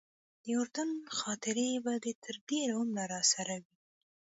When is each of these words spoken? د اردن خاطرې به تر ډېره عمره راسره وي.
د 0.43 0.45
اردن 0.59 0.91
خاطرې 1.19 1.69
به 1.83 1.93
تر 2.23 2.35
ډېره 2.49 2.73
عمره 2.79 3.03
راسره 3.13 3.55
وي. 3.63 3.73